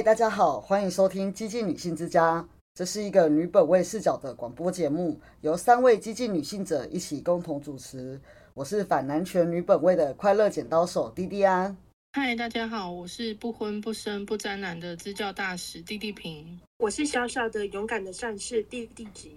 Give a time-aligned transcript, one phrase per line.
[0.00, 2.42] 嗨，大家好，欢迎收听《激进女性之家》，
[2.72, 8.18] 这是一个女本位视角的广播节目，由三位激进女性者一起共同主持。
[8.54, 11.76] 我是反男权女本位的快乐剪刀手滴滴安。
[12.14, 16.58] 嗨，大家好，我是不婚不生不沾男的支教大使弟弟平。
[16.78, 19.36] 我是小小的勇敢的战士弟弟吉。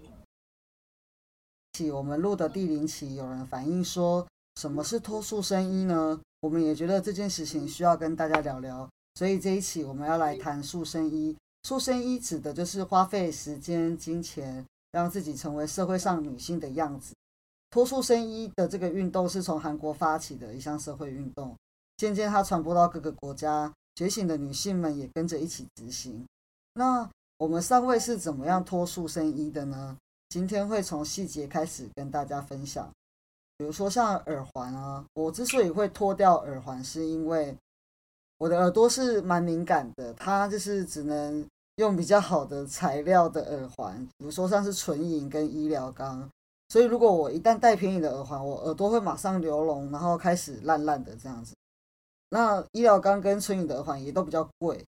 [1.73, 6.21] 起我们录的第零期，有人反映说，什么是脱束生衣呢？
[6.39, 11.35] 我们也觉得这件事情需要跟大家聊聊，所以这一期我们要来谈塑身衣。
[11.63, 17.13] 塑身衣指的就是花费时间、金钱，让自己成为社会上女性的样子。
[17.69, 21.55] 脱塑身衣的这个运动是从韩国发起的一项社会运动，
[21.97, 26.23] 渐渐它传播到各个国家，觉醒的女性们也跟着一起执行。
[26.73, 29.97] 那我们三位是怎么样脱塑身衣的呢？
[30.29, 32.89] 今天会从细节开始跟大家分享。
[33.57, 37.55] 比如说像耳环啊，我之所以会脱掉耳环，是因为
[38.43, 46.29] 我的耳朵是蛮敏感的，它就是只能用比较好的材料的耳环，比如说像是纯银跟医疗钢。
[46.67, 51.55] 所以如果我一旦戴便宜的耳环，我耳朵会马上流脓，然后开始烂烂的这样子。
[52.31, 54.83] 那医疗钢跟纯银的耳环也都比较贵，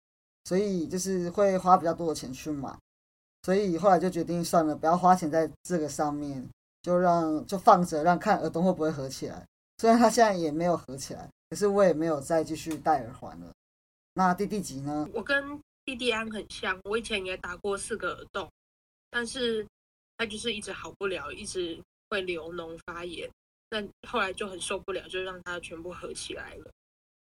[0.46, 2.76] 所以就是会花比较多的钱去买。
[3.44, 6.50] 所以后来就决定算了，不要花钱在这个上面。
[6.82, 9.46] 就让就放着，让看耳洞会不会合起来。
[9.78, 13.54] 虽然它现在也没有合起来，可是我也没有再继续戴耳环了。
[14.16, 15.08] 那弟弟几呢？
[15.14, 18.52] 我跟弟弟安很像，我以前也打过四个耳洞，
[19.12, 19.64] 但是
[20.18, 21.80] 他就是一直好不了，一直
[22.10, 23.30] 会流脓发炎。
[23.70, 26.72] 那后来就很受不了，就让它全部合起来了。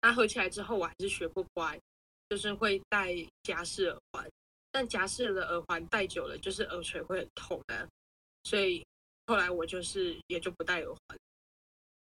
[0.03, 1.79] 那合起来之后，我还是学不乖，
[2.29, 4.29] 就是会戴夹式耳环。
[4.71, 7.89] 但夹式的耳环戴久了，就是耳垂会很痛啊，
[8.43, 8.85] 所以。
[9.27, 11.17] 后来我就是也就不戴耳环。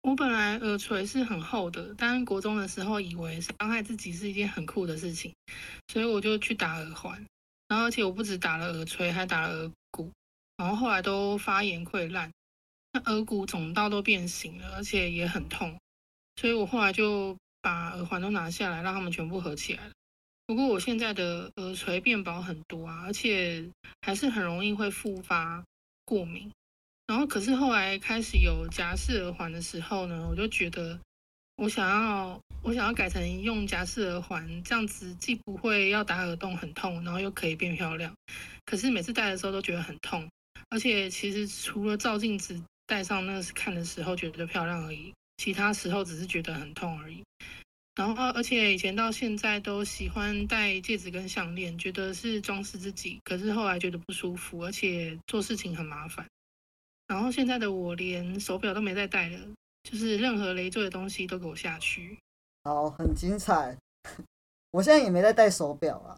[0.01, 5.33] 我本来耳垂是很厚的，但国中的时候以为伤害自己是一件很酷的事情，
[5.89, 7.25] 所以我就去打耳环。
[7.67, 10.11] 然后而且我不止打了耳垂，还打了耳骨。
[10.57, 12.31] 然后后来都发炎溃烂，
[12.91, 15.77] 那耳骨肿到都变形了，而且也很痛。
[16.37, 19.91] 所以我后来就把耳环都拿下来，让他们全部合起来了。
[20.47, 23.69] 不过我现在的耳垂变薄很多啊，而且
[24.01, 25.63] 还是很容易会复发
[26.05, 26.51] 过敏。
[27.09, 30.99] 然后，可是后来开始有夹式耳环的时候呢，我就觉得
[31.55, 38.13] 我想要，我想要改成用夹式耳环，这样子既不会要打耳洞很痛，然后又可以变漂亮。
[38.63, 40.29] 可是每次戴的时候都觉得很痛，
[40.69, 47.23] 而且其实除了照镜子戴上那是看的时候觉得漂亮而已，其他时候只是觉得很痛而已。
[47.95, 53.19] 然后，而且以前到现在都喜欢戴戒指跟项链，觉得是装饰自己。
[53.23, 56.23] 可是后来觉得不舒服，而且做事情很麻烦。
[57.09, 59.39] 然后现在的我连手表都没再戴了，
[59.81, 62.15] 就是任何累赘的东西都给我下去。
[62.63, 63.75] 好，很精彩。
[64.69, 66.15] 我现在也没在戴手表啊。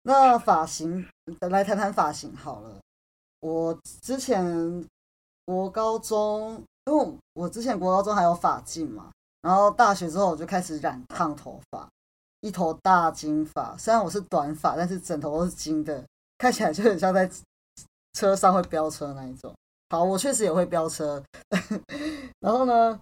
[0.00, 1.06] 那发型，
[1.40, 2.80] 来谈谈发型好了。
[3.40, 4.88] 我之前
[5.44, 11.86] 国高中，因为我之前国高中还有发髻嘛，然后大学之后我就开始染烫头发，
[12.40, 13.76] 一头大金发。
[13.76, 16.02] 虽然我是短发，但是整头都是金的，
[16.38, 17.30] 看起来就很像在
[18.14, 19.54] 车上会飙车那一种。
[19.88, 21.22] 好，我确实也会飙车，
[22.40, 23.00] 然后呢，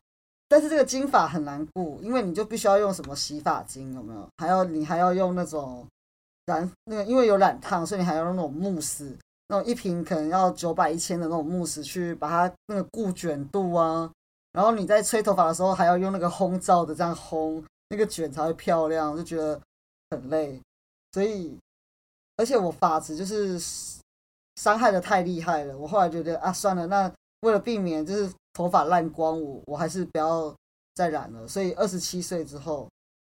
[0.49, 4.29] 但是这个金发很难顾，因为你就必须要用什么洗发精，有没有？
[4.37, 5.87] 还要你还要用那种
[6.45, 9.17] 染那个，因为有染烫，所以你还要用那种慕斯，
[9.49, 14.13] 那种一瓶可能要九百一千的那种慕斯去把它那个固卷度啊，
[14.53, 19.59] 然后你在吹头发的时候还要用那个烘罩的这样烘，那个卷才会漂亮，就觉得
[20.11, 20.61] 很累，
[21.13, 21.59] 所以
[22.37, 23.59] 而且我发质就是。
[24.57, 27.11] 伤害的太厉害了，我后来觉得啊，算了，那
[27.41, 30.55] 为了避免就是头发烂光，我我还是不要
[30.95, 31.47] 再染了。
[31.49, 32.89] 所以二十七岁之后，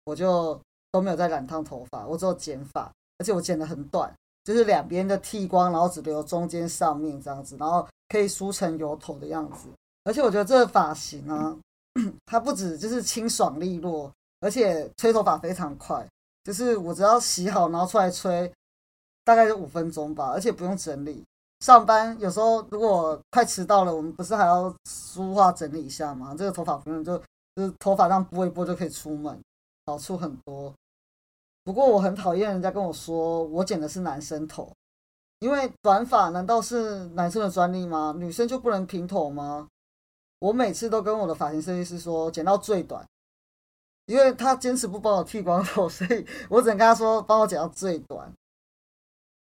[0.04, 0.58] 我就
[0.90, 4.12] 都没有再染烫头发，我只有剪发，而且我剪得很短，
[4.44, 9.68] 就是两边的剃光，然后只留中间上面这样子，然后可以梳成油头的样子。
[10.04, 11.54] 而且我觉得这个发型啊，
[12.24, 14.10] 它不止就是清爽利落，
[14.40, 16.04] 而且吹头发非常快，
[16.44, 18.50] 就是我只要洗好，然后出来吹。
[19.24, 21.24] 大概是五分钟吧，而且不用整理。
[21.60, 26.34] 上班有时候如果快迟到了，我们不是还要梳化整理一下吗？
[26.36, 27.18] 这个头发不用，就
[27.54, 29.38] 就是头发这样拨一拨就可以出门，
[29.86, 30.72] 好处很多。
[31.62, 34.72] 不过我很讨厌人家跟我说我剪的是男生头，
[35.40, 38.14] 因为短发难道是男生的专利吗？
[38.16, 39.68] 女生就不能平头吗？
[40.38, 43.06] 我每次都跟我的发型设计师说剪到最短，
[44.06, 48.32] 因为他坚持不帮我剃光头，所以我只能跟他说帮我剪到最短。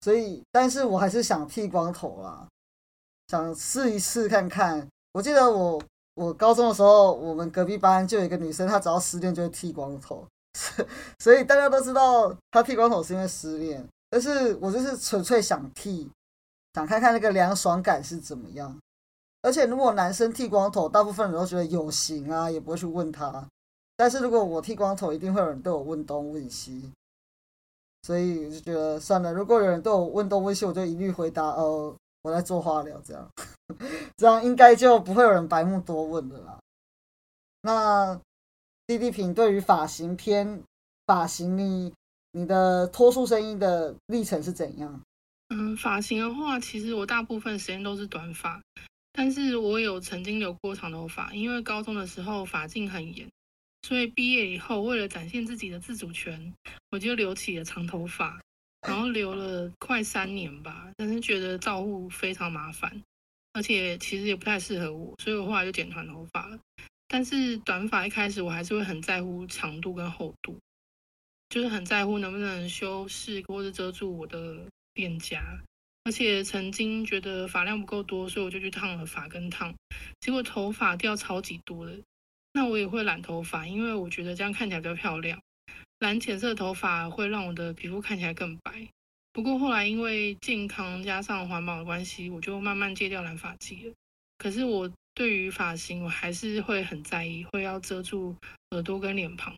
[0.00, 2.46] 所以，但是我还是想剃光头啦，
[3.28, 4.86] 想试一试看看。
[5.12, 5.82] 我记得我
[6.14, 10.26] 我高中的时候，我们隔壁班就有一个女生，她只要失恋就会剃光头，
[11.18, 16.10] 所以大家都知道她剃光头是因为失恋，但是我就是纯粹想剃，
[16.74, 18.78] 想看看那个凉爽感是怎么样。
[19.42, 23.46] 而且如果男生剃光头，大部分人都觉得有型啊，也不会去问他。
[23.96, 26.92] 但是如果我剃光头，一定会有人对我问东问西，
[28.02, 29.32] 所以我就觉得算了。
[29.32, 33.30] 如果有人对我问东问西，我就一律回答哦，我在做化疗，这样，
[34.16, 36.58] 这样应该就不会有人白目多问的啦。
[37.62, 38.20] 那
[38.86, 40.62] 弟弟平对于发型偏
[41.06, 41.92] 发型，你
[42.32, 45.00] 你的脱出声音的历程是怎样？
[45.48, 48.62] 嗯，发型的话，其实我大部分时间都是短发，
[49.12, 53.28] 但是我有曾经留过长头发，因为高中的时候发禁很严，
[53.82, 56.54] 所以毕业以后为了展现自己的自主权，
[56.90, 58.40] 我就留起了长头发，
[58.86, 63.02] 然后留了快三年吧，但是觉得照顾非常麻烦，
[63.54, 66.58] 而且其实也不太适合我，所以我后来就剪短头发了。
[67.08, 70.56] 但是短发一开始我还是会很在乎长度跟厚度，
[71.48, 75.58] 就是很在乎能不能修饰或者遮住我的脸颊，
[76.04, 79.74] 而且曾经觉得发量不够多，所以我就去烫了发根烫，
[80.20, 81.98] 结果头发掉超级多的。
[82.52, 85.40] 那我也会染头发，因为我觉得这样看起来比较漂亮，
[85.98, 88.88] 染浅色头发会让我的皮肤看起来更白。
[89.32, 93.94] 不过后来因为健康加上环保的关系，我就慢慢戒掉染发剂了。
[94.38, 94.90] 可是我。
[95.12, 98.34] 对于发型，我还是会很在意，会要遮住
[98.70, 99.54] 耳朵跟脸庞，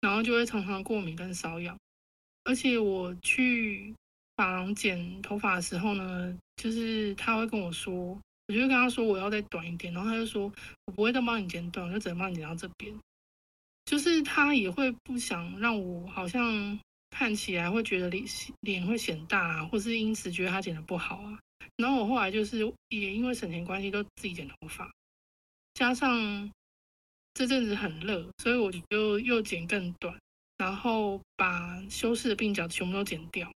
[0.00, 1.76] 然后就会常常过敏跟瘙痒。
[2.44, 3.92] 而且我去
[4.36, 10.52] 发廊剪头发的时候呢，就是他会跟我说，我就跟他说我要再短一点，然后他就说
[10.86, 12.94] 我不会再帮你剪短，我就只能帮你剪到这边。
[13.84, 16.78] 就是他也会不想让我好像
[17.10, 18.24] 看起来会觉得脸
[18.60, 21.38] 脸会显大啊，或是因此觉得他剪的不好啊。
[21.76, 22.58] 然后我后来就是
[22.88, 24.90] 也因为省钱关系都自己剪头发，
[25.74, 26.50] 加上
[27.34, 30.16] 这阵子很热，所以我就又剪更短，
[30.56, 33.50] 然后把修饰的鬓角全部都剪掉。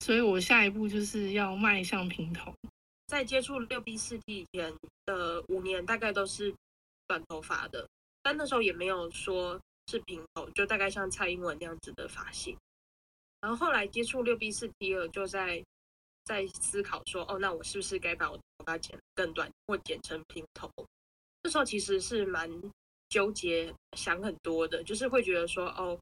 [0.00, 2.54] 所以我下一步就是要迈向平头。
[3.06, 4.74] 在接触六 B 四 T 以前
[5.04, 6.54] 的五年，大概都是
[7.06, 7.88] 短头发的，
[8.22, 12.56] 但那时候也没有说是平头，就大概像蔡英文那样子的发型。
[13.40, 15.62] 然后后来接触六 B 四 T 了，就在。
[16.26, 20.68] 在思考说，哦，那我是不是该把我头发剪更短，或剪成平头？
[21.40, 22.50] 这时候其实是蛮
[23.08, 25.96] 纠结，想很多的，就是会觉得说，哦，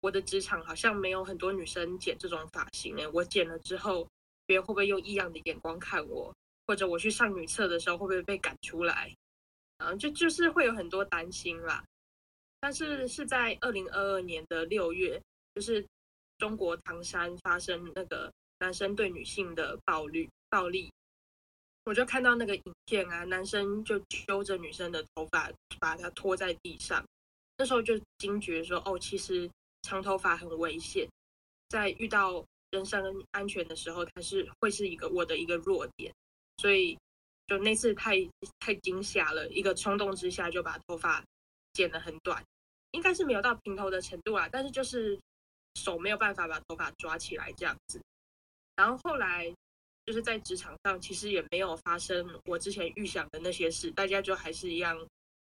[0.00, 4.04] 我的职场好像没有很多女生剪这种发型诶，我剪了之后，
[4.46, 6.34] 别人会不会用异样的眼光看我？
[6.68, 9.12] 或者我去上女厕的时候，会不会被赶出来？
[9.78, 11.82] 嗯，就就是会有很多担心啦。
[12.60, 15.20] 但是是在二零二二年的六月，
[15.56, 15.84] 就是
[16.38, 18.30] 中国唐山发生那个。
[18.60, 20.92] 男生对女性的暴力，暴力，
[21.84, 25.48] 我就看到那个影片啊，男生就揪着女生的头发，
[25.78, 27.06] 把她拖在地上。
[27.56, 29.48] 那时候就惊觉说，哦，其实
[29.82, 31.08] 长头发很危险，
[31.68, 33.00] 在遇到人身
[33.30, 36.12] 安全的时候，它是会是一个我的一个弱点。
[36.58, 36.98] 所以
[37.46, 38.16] 就那次太
[38.60, 41.24] 太惊吓了，一个冲动之下就把头发
[41.72, 42.44] 剪得很短，
[42.90, 45.18] 应该是没有到平头的程度啊，但是就是
[45.74, 48.00] 手没有办法把头发抓起来这样子。
[48.76, 49.52] 然后后来
[50.04, 54.98] 就是在职场上，其实也没有发生我之前预想的那些事，大家就还是一样，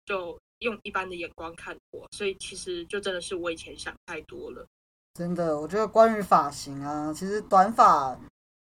[0.04, 4.66] 就用一般的眼光看我，所以其实就真的是我以前想太多了。
[5.14, 8.18] 真的，我觉得关于发型啊，其实短发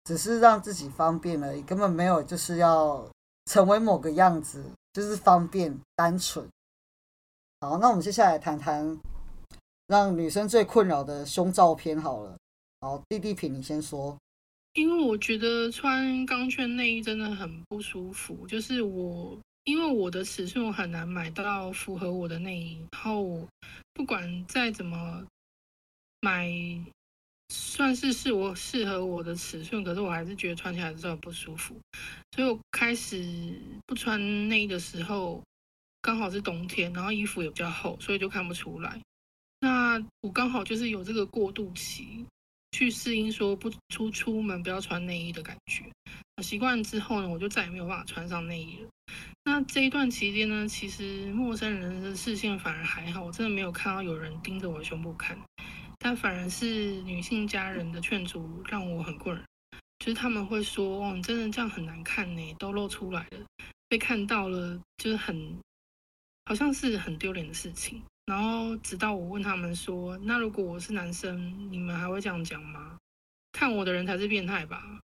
[0.04, 3.10] 只是让自己方便而已，根本没有就是要
[3.46, 6.46] 成为某个样子，就是方便单纯。
[7.60, 8.98] 好，那我们接下来谈谈
[9.86, 12.36] 让女生最困扰的胸照片好了。
[12.80, 14.16] 好，弟弟品，你先说。
[14.74, 23.48] 因为我觉得穿钢圈内衣真的很不舒服，就是我因为我的尺寸我很难买到符合我的内衣，然后
[23.94, 25.24] 不管再怎么
[26.20, 26.50] 买，
[27.54, 31.76] 算是是我适合我的尺寸，可是我还是觉得穿起来是很不舒服，
[32.32, 35.42] 所以我开始不穿内衣的时候，
[36.02, 39.00] 刚好是冬天，然后衣服也比较厚，所以就看不出来。
[39.60, 42.26] 那我刚好就是有这个过渡期。
[42.76, 45.84] 去适应说不出出门不要穿内衣的感觉，
[46.42, 48.88] 习惯之后呢，我就再也没有办法穿上内衣了。
[49.44, 55.38] 那这一段期间呢，其实陌生人的视线反而还好，我真的没有看到有人盯着我的胸部看，
[55.98, 59.42] 但反而是女性家人的劝阻让我很困扰，
[59.98, 63.38] 就是他们会说：“哦，你真的这样很难看呢，都露出来了，
[63.88, 65.58] 被看到了，就是很
[66.46, 72.98] 好像是很丢脸的事情。”然后直到我问他们说：“那如果我是男生，你们还会这样讲吗？
[73.52, 74.98] 看我的人才是变态吧？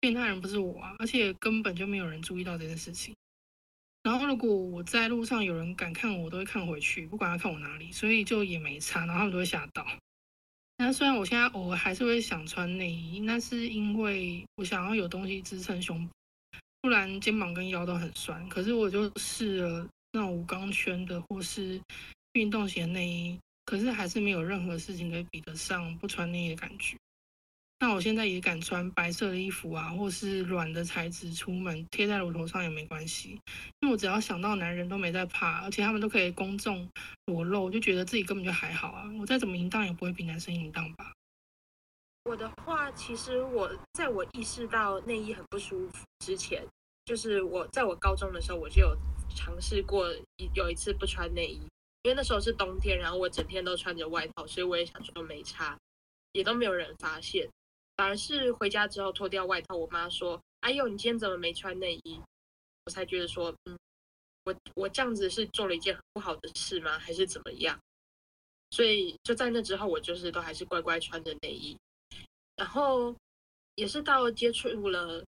[0.00, 0.94] 变态人不是我啊！
[0.98, 3.14] 而且根本就没有人注意到这件事情。
[4.02, 9.86] 然后如果我在路上有人敢看我，我都会看回去，不管他看我哪里，所以就也没差，然后他们都会吓到。
[10.76, 16.08] 那虽然我现在偶尔还是会想穿内衣，那是因为我想要有东西支撑胸，
[16.82, 18.46] 不然肩膀跟腰都很酸。
[18.48, 21.80] 可是我就试了那种无钢圈的或是
[22.32, 26.96] 运动型内衣，可是还是没有任何事情可以比得上不穿内衣的感觉。
[27.86, 33.38] 那我现在也敢穿白色的衣服啊，或是软的材质出门，贴在乳头上也没关系。
[33.80, 36.88] 因为我只要想到男人都没在怕，而且他们都可以公众
[37.26, 39.04] 裸露，我就觉得自己根本就还好啊。
[39.20, 41.12] 我再怎么淫荡也不会比男生淫荡吧。
[42.24, 46.66] 我的话，其实我在我意识到内衣很不舒服之前，
[47.04, 48.96] 就是我在我高中的时候，我就有
[49.36, 50.08] 尝试过
[50.54, 51.60] 有一次不穿内衣，
[52.04, 55.76] 因为那时候是冬天，然后我整天都穿着外套，所以我也想说没差，
[56.32, 57.46] 也都没有人发现。
[57.96, 62.20] 反而是回家之后脱掉外套，我妈说：“哎呦，你今天怎么没穿内衣？”
[62.86, 63.78] 我才觉得说：“嗯，
[64.44, 66.98] 我我这样子是做了一件很不好的事吗？
[66.98, 67.78] 还是怎么样？”
[68.72, 71.76] 所以就在那之后，我就是都还是乖乖穿着内衣。
[72.56, 73.14] 然后
[73.76, 75.24] 也是到接触了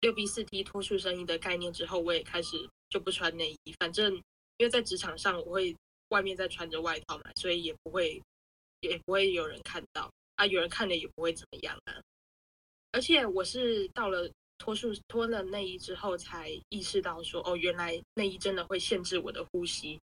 [0.00, 3.74] 六 B 四 T 脱出生意的概念之后，我也开始就不穿内衣。
[3.78, 4.14] 反正
[4.56, 5.76] 因为在职场上，我会
[6.08, 8.22] 外面在穿着外套嘛，所以也不会
[8.80, 10.10] 也不会有人看到。
[10.38, 12.00] 啊，有人看了也不会怎么样啊。
[12.92, 20.00] 而且我是到了脱束脱了内衣之后，才意识到说，哦，原来内衣真的会限制我的呼吸。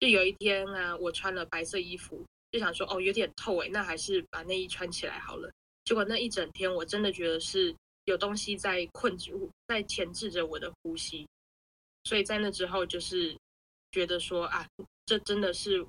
[0.00, 5.48] 就有一天啊，我穿了白色衣服，就想说，哦，有点透诶，那还是把内衣穿起来好了。
[5.84, 7.72] 结果那一整天，我真的觉得是
[8.06, 11.24] 有东西在困住、在钳制着我的呼吸。
[12.02, 13.36] 所以在那之后，就是
[13.92, 14.66] 觉得说，啊，
[15.06, 15.86] 这真的是。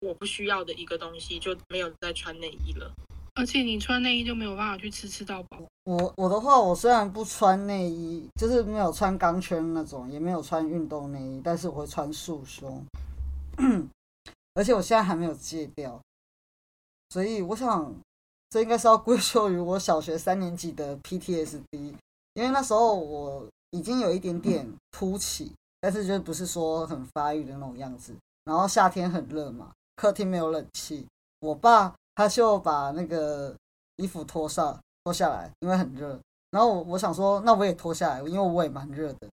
[0.00, 2.92] 我不需要的一个东西就没有再穿内衣了，
[3.34, 5.62] 而且你穿内衣就没有办法去吃吃到饱。
[5.84, 12.84] 我我的话，我虽然不穿内衣，就是没有穿钢圈那种，也没有穿运动内衣，但是我会穿束胸，
[14.54, 16.00] 而且我现在还没有戒掉，
[17.10, 17.94] 所以我想
[18.50, 21.94] 这应该是要归 咎于我小学三年级的 PTSD，
[22.34, 29.72] 因为那时候我已经有一点点凸起，但是就不是说很发育的那种样子，然后夏天很热嘛。
[29.96, 31.06] 客厅没有冷气，
[31.40, 33.54] 我爸他就把那个
[33.96, 36.18] 衣服脱上脱下来，因为很热。
[36.50, 39.28] 然后我我想说，那我也脱下来，因为我也蛮热的。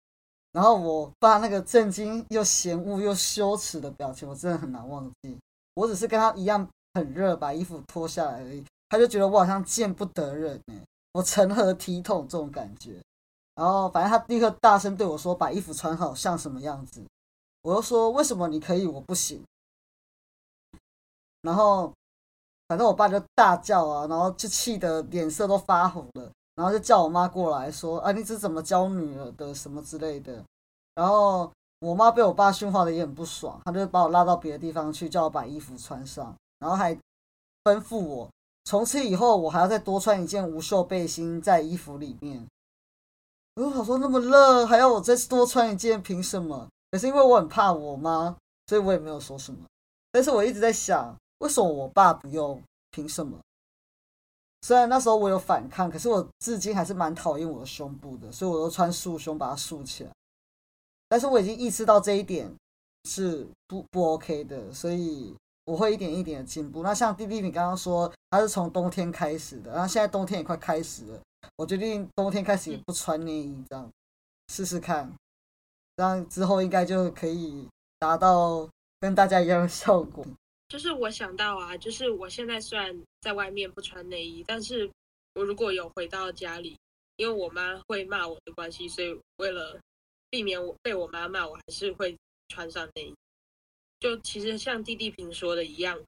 [0.52, 5.38] 然后我爸那个震惊又嫌恶又羞耻的表情，我真的很难忘记。
[5.74, 10.74] 我只是跟他一样很热，把衣服脱下来而已，他就觉得我好像见不得人哎，
[11.12, 13.00] 我成何体统这种感觉。
[13.54, 17.02] 然后反正他立刻大声对我说：“把衣服穿好，像什么样子？”
[17.62, 19.42] 我又说：“为什么你可以，我不行？”
[21.42, 21.90] 然后，
[22.68, 30.44] 反正我爸就大叫啊，然后就气得脸色都发红了，然后就叫我妈过来说：“啊，你是怎么教女儿的什么之类的。”
[30.94, 36.94] 然后我妈被我爸训话的也很不爽，她就把我拉到别的地方去，叫我把衣服穿上，然后还
[37.64, 38.28] 吩咐我
[38.64, 42.46] 从此以后我还要再多穿一件无袖背心在衣服里面。
[43.54, 46.68] 我就想说那么热，还要我再多穿一件，凭什么？
[46.90, 49.58] 可是因为我很怕我妈，所以我也没有说什么。
[50.12, 51.16] 但是我一直在想。
[51.40, 52.62] 为什么我爸不用？
[52.92, 53.38] 凭什么？
[54.62, 60.10] 虽然那时候我有反抗，可是我至今还是蛮讨厌我的胸部的，所以我都穿束胸把它束起来。
[61.08, 62.52] 但是我已经意识到这一点
[63.04, 65.32] 是不不 OK 的，所以
[65.66, 66.82] 我会一点一点的进步。
[66.82, 71.20] 那像弟弟你刚刚说他是从冬天开始的，然后现在冬天也快开始了，
[71.54, 73.88] 我决定冬天开始也不穿内衣，这样
[74.48, 75.08] 试试看，
[75.96, 77.68] 这样之后应该就可以
[78.00, 78.68] 达到
[78.98, 80.26] 跟大家一样的效果。
[80.70, 84.88] 就是我想到啊，就是我现在虽然在外面不穿内衣，但是
[85.34, 86.78] 我如果有回到家里，
[87.16, 89.80] 因为我妈会骂我的关系，所以为了
[90.30, 92.16] 避免我被我妈骂，我还是会
[92.48, 93.14] 穿上内衣。
[93.98, 96.00] 就其实像弟弟平说的一样，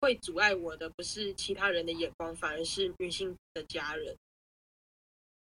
[0.00, 4.16] 会阻碍我的不是其他人的眼光，反而是女性的家人。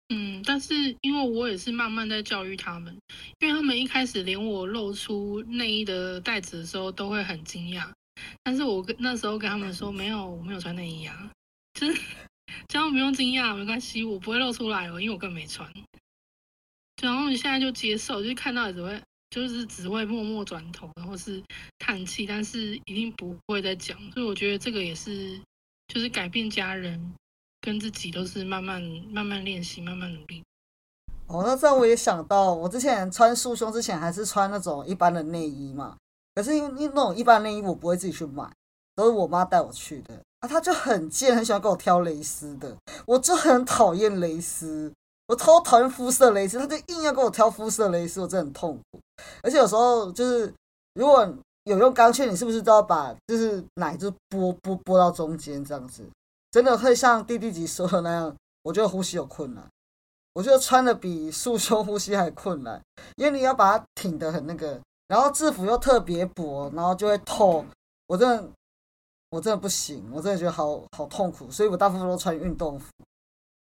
[0.09, 2.99] 嗯，但是因为我也是慢慢在教育他们，
[3.39, 7.89] 因为他们一开始连我露出内衣的袋子的时候都会很惊讶。
[8.43, 11.31] 但是我跟那时候跟他们说没有，我没有穿内衣啊，
[11.75, 12.01] 就是
[12.69, 15.71] 这样不用惊讶，没关系，我不会露出来哦，因为我根本没穿。
[17.03, 21.43] 然后你现在就接受，就是看到只会就是只会默默转头，然后是
[21.79, 23.99] 叹气，但是一定不会再讲。
[24.13, 25.39] 所以我觉得这个也是，
[25.89, 27.15] 就是改变家人
[27.61, 28.81] 跟自己都是慢慢
[29.11, 30.43] 慢慢练习，慢慢努力。
[31.27, 35.99] 哦，那这样我也想到，我之前穿束胸之前还是穿那种一般的内衣嘛。
[36.37, 38.49] 可是因为那种一般内衣我不会自己去买，
[38.95, 40.47] 都是我妈带我去的啊。
[40.47, 42.77] 她就很贱，很喜欢给我挑蕾丝的，
[43.07, 44.93] 我就很讨厌蕾丝。
[45.29, 49.01] 我超讨厌肤色蕾丝，她就硬要给我挑肤色蕾丝，我真的很痛苦。
[49.43, 50.55] 而且有时候就是
[50.95, 51.27] 如果
[51.65, 56.05] 有用钢圈，你是不是都要把就是奶就拨拨拨到中间这样子？
[56.53, 59.67] 真的会像弟弟级说的那样，我觉得呼吸有困难。
[60.33, 62.81] 我觉得穿的比束胸呼吸还困难，
[63.17, 64.79] 因为你要把它挺得很那个，
[65.09, 67.65] 然后制服又特别薄，然后就会透。
[68.07, 68.49] 我真的，
[69.31, 72.87] 我真的不行，我真的觉得好好痛苦，所以我大部分都穿运动服。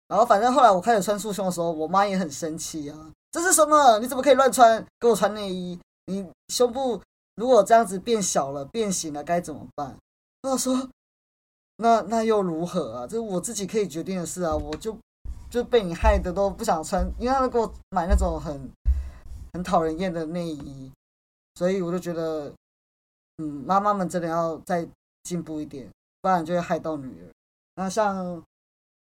[0.08, 3.98] 然后反正后来我开始穿束胸的时候，我妈也很生气啊，这是什么？
[3.98, 4.84] 你怎么可以乱穿？
[5.00, 5.78] 给我穿内衣？
[6.06, 7.00] 你胸部
[7.36, 9.96] 如果这样子变小了、变形了，该怎么办？
[10.42, 10.88] 我说，
[11.76, 13.06] 那那又如何啊？
[13.06, 14.96] 这是我自己可以决定的事啊，我就。
[15.50, 18.68] 就被你害的都不想穿，因为他给我买那种很
[19.52, 20.90] 很讨人厌的内衣，
[21.54, 22.52] 所以我就觉得，
[23.38, 24.86] 嗯，妈妈们真的要再
[25.22, 25.88] 进步一点，
[26.20, 27.30] 不然就会害到女儿。
[27.76, 28.42] 那像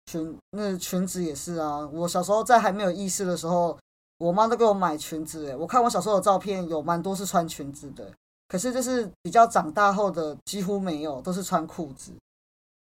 [0.07, 3.79] 裙那裙子也是啊，我小时候在还没有意识的时候，
[4.19, 5.55] 我妈都给我买裙子。
[5.57, 8.13] 我看我小时候的照片，有蛮多是穿裙子的，
[8.49, 12.13] 可是就是比较长大后的几乎没有，都是穿裤子。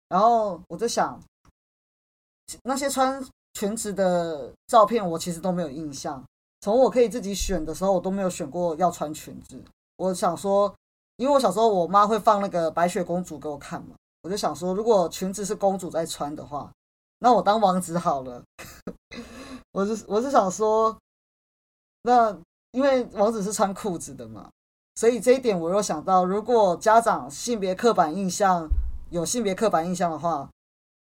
[0.10, 1.20] 然后我就想，
[2.64, 3.24] 那些穿。
[3.56, 6.26] 裙子的照片我其实都没有印象，
[6.64, 9.62] 从我可以自己选的时候，我都没有选过要穿裙子。
[9.98, 10.74] 我想说，
[11.18, 16.72] 因为我小时候我妈会放那个白雪公主给我看嘛，我就想说，如果裙子是公主在穿的话，
[17.20, 18.42] 那我当王子好了。
[19.74, 20.98] 我是我是想说，
[22.04, 22.34] 那
[22.72, 24.50] 因为王子是穿裤子的嘛，
[24.96, 28.70] 所以这一点我又想到，如果家长性别刻板印象
[29.10, 30.50] 有性别刻板印象的话。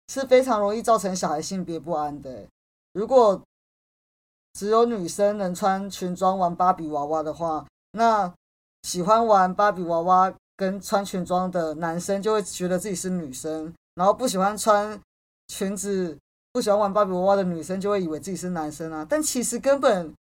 [0.10, 2.46] 是非常容易造成小孩性别不安的。
[2.92, 3.42] 如果
[4.54, 8.34] 只有女生能穿裙装玩芭比娃娃的话，那
[8.84, 15.00] 喜欢玩芭比娃娃跟穿裙装的男生就会觉得自己是女生，然后不喜欢穿
[15.48, 16.18] 裙子、
[16.52, 19.06] 不喜欢玩芭比娃娃的女生就会以为自己是男生啊。
[19.10, 20.14] 但其实根本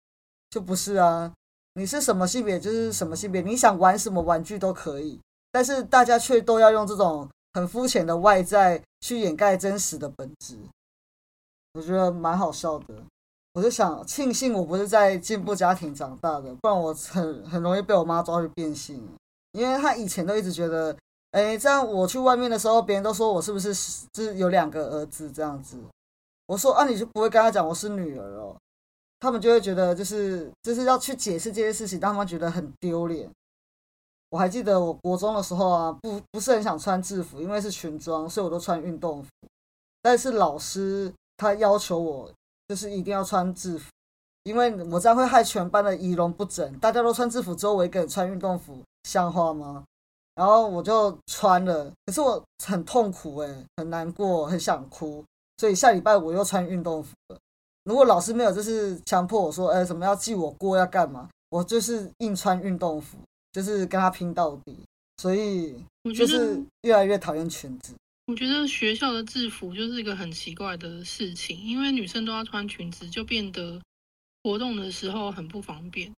[0.50, 1.32] 就不是啊！
[1.74, 7.28] 你是什么性别就是什么性别，你想玩什么玩具都可以，但是大家却都要用这种。
[7.54, 10.56] 很肤浅的外在去掩盖真实的本质，
[11.74, 12.94] 我觉得蛮好笑的。
[13.54, 19.06] 我就想庆幸我不是在进步家庭长大的，不然我很很容易被我妈抓去变性。
[19.52, 20.96] 因为她以前都一直觉得，
[21.32, 25.76] 哎，这样我去外面的时候，别人都说我是不是是有两个儿子这样子。
[26.46, 28.56] 我说啊，你就不会跟他讲我是女儿哦？
[29.20, 33.30] 他们就会觉得就是就是要去解释这些事情，让他们觉得很丢脸。
[34.30, 39.28] 我还记得我国中的时候啊，不不是很想穿制服，因为是裙装，所以我都穿运动服。
[40.00, 42.30] 但是老师他要求我，
[42.72, 43.90] 就是一定要穿制服，
[44.44, 46.72] 因为我这样会害全班的仪容不整。
[46.78, 49.84] 大家都穿制服，只有我一个人穿运动服，像话吗？
[50.36, 55.22] 然后我就穿了，可是我很痛苦诶，很难过，很想哭。
[55.58, 57.36] 所以下礼拜我又穿运动服了。
[57.84, 63.18] 如果老师没有就是强迫我说，哎，什么要记我过要干嘛，我就是硬穿运动服。
[63.52, 64.74] 就是跟他拼到底，
[65.18, 65.76] 所以
[66.16, 67.92] 就是越来越讨厌裙子。
[68.32, 73.78] 我觉得学校的制服就是一个很奇怪的事情，因为女生都要穿裙子，就变得
[74.42, 76.10] 活动的时候很不方便。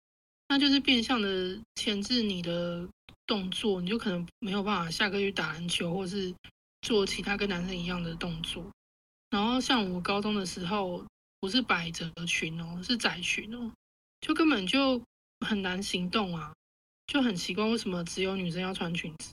[0.48, 2.88] 那就是变相的牵制你的
[3.26, 6.32] 动作，你就可能没有办法下课去打篮球，或是
[6.82, 8.64] 做其他跟男生一样的动作。
[9.30, 11.04] 然后像我高中的时候，
[11.40, 13.72] 不是百褶裙哦，是窄裙哦，
[14.20, 15.02] 就根本就
[15.44, 16.52] 很难行动啊。
[17.08, 19.32] 就很奇怪，为什么只有女生要穿裙子？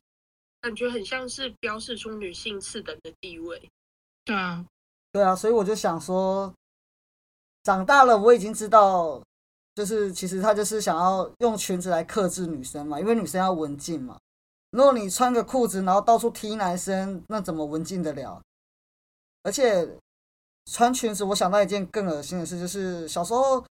[0.62, 3.70] 感觉很像是标示出女性次等的地位。
[4.24, 4.66] 对啊，
[5.12, 6.54] 对啊，所以我就想说，
[7.64, 9.22] 长大了我已经知道，
[9.74, 14.18] 就是其实他就是想要用裙子来克制女生嘛，因为女生要文静嘛。
[14.70, 18.42] 如果你穿个裤子，然后到处踢男生，那怎么文静得了？
[19.44, 19.98] 而且
[20.66, 23.66] 穿裙子，我想到一件更恶心的事，就是小时候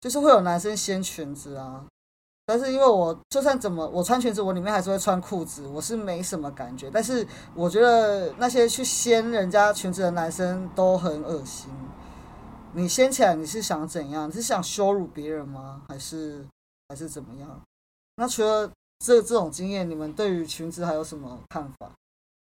[0.00, 1.86] 就是会有男生掀裙子啊。
[2.46, 6.90] 但是因为我就算怎么我穿裙子，我里面还是会穿裤子，我是没什么感觉。
[6.92, 11.70] 但是我觉得那些去掀人家裙子的男生都很恶心。
[12.74, 14.28] 你掀起来你是想怎样？
[14.28, 15.80] 你是想羞辱别人吗？
[15.88, 16.44] 还是
[16.88, 17.62] 还是怎么样？
[18.16, 21.90] 那除了这这种经验，你们对于裙子还有什么看法？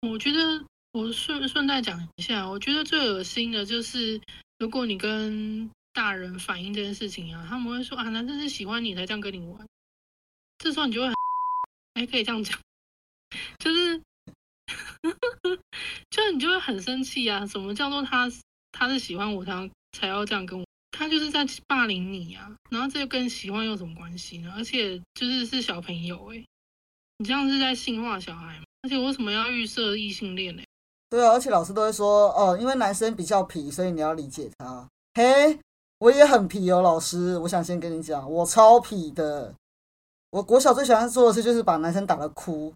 [0.07, 4.21] 我觉得我顺顺带讲一下，我觉得最恶心的就是，
[4.59, 9.67] 如果你跟大人反映这件事情啊，他们会说啊，男生是喜欢你才这样跟你玩。
[10.63, 11.11] 这时候你就会，
[11.95, 12.55] 哎，可以这样讲，
[13.57, 13.99] 就是，
[16.11, 17.47] 就你就会很生气啊！
[17.47, 18.31] 什么叫做他
[18.71, 20.63] 他是喜欢我，他才要这样跟我？
[20.91, 22.55] 他就是在霸凌你啊！
[22.69, 24.53] 然后这跟喜欢有什么关系呢？
[24.55, 26.45] 而且就是是小朋友哎，
[27.17, 28.65] 你这样是在性化小孩吗？
[28.83, 30.61] 而且为什么要预设异性恋呢？
[31.09, 34.87] 对啊，而且老师都会说哦，因为男生比较皮，所以你要理解他。
[35.15, 35.57] 嘿，
[35.97, 39.55] 我也很皮哦，老师，我想先跟你讲，我超皮的。
[40.31, 42.73] 我国小最喜欢做的事就是把男生打得哭，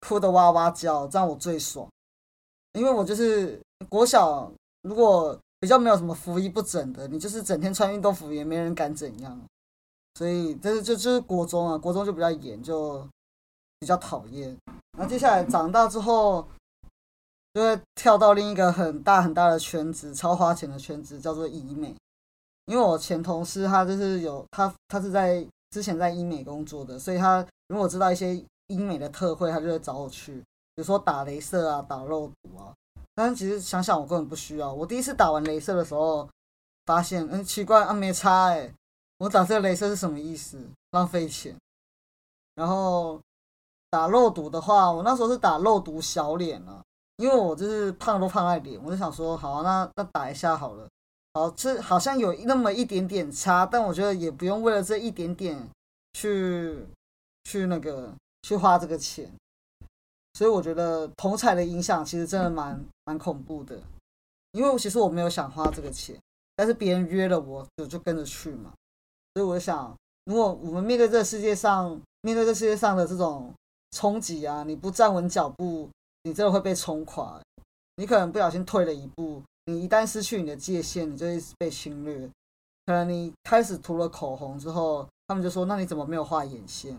[0.00, 1.88] 哭的哇哇叫，这样我最爽。
[2.74, 9.40] 因为我就是国小，如果比较没有什么服衣不整的，你就是整天穿运动服也没人敢怎样。
[10.16, 13.08] 所以这是就就是国中啊，国中就比较严，就
[13.78, 14.54] 比较讨厌。
[14.98, 16.46] 那接下来长大之后，
[17.54, 21.94] 就会跳到另一个很大很大的圈子，超花钱的圈子，叫做医美。
[22.66, 25.46] 因为我前同事他就是有他他是在。
[25.74, 28.36] 之前在医美工作的，所以他如果知道一些
[28.68, 30.44] 医美的特惠，他就会找我去，比
[30.76, 32.70] 如说打镭射啊、打肉毒啊。
[33.12, 34.72] 但其实想想，我根本不需要。
[34.72, 36.28] 我第一次打完镭射的时候，
[36.86, 38.72] 发现嗯奇怪啊，没差哎，
[39.18, 40.64] 我打这个镭射是什么意思？
[40.92, 41.56] 浪费钱。
[42.54, 43.20] 然后
[43.90, 46.80] 打肉毒的话，我那时候是打肉毒小脸啊，
[47.16, 50.88] 因为我就是胖都胖在脸，我就想说好，那那打一下好了。
[51.36, 55.68] 好，这好像有那么一点点差，但我觉得也不用为了这一点点
[56.12, 56.86] 去
[57.42, 59.28] 去那个去花这个钱，
[60.34, 63.76] 所以我觉得同彩的影响其实真的蛮 蛮恐怖的，
[64.52, 66.16] 因为其实我没有想花这个钱，
[66.54, 68.72] 但是别人约了我，我就跟着去嘛，
[69.34, 69.92] 所以我想，
[70.26, 73.52] 如果我们面对这个世界上，面对这世界上的这种
[73.90, 75.90] 冲击啊，你不站稳脚步，
[76.22, 77.40] 你真的会被冲垮，
[77.96, 79.42] 你可能不小心退了一步。
[79.66, 82.30] 你一旦失去你的界限，你就会被侵略。
[82.86, 86.94] 可能你开始涂了口红之后，他们就说：“那你怎么没有画眼线？”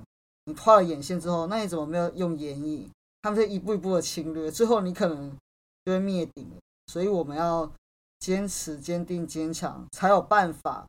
[0.45, 2.89] 你画了眼线之后，那你怎么没有用眼影？
[3.21, 5.29] 他们就一步一步的侵略，最后你可能
[5.83, 6.51] 就会灭顶。
[6.87, 7.71] 所以我们要
[8.19, 10.87] 坚持、坚定、坚强，才有办法，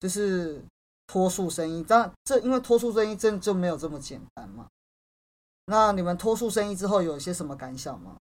[0.00, 0.60] 就是
[1.06, 1.84] 脱束生意。
[1.84, 4.66] 这这因为脱束生意真的就没有这么简单嘛。
[5.66, 8.16] 那你们脱束生意之后有一些什么感想吗？